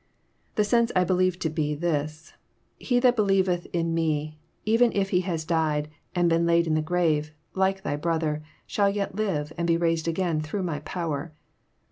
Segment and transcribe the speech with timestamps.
[0.55, 5.21] The sense I believe to be this:*» He that believes in Me, even if he
[5.21, 9.67] has died, and been laid in the grave, like thy brother, shall yet live, and
[9.67, 11.33] be raised again through my power.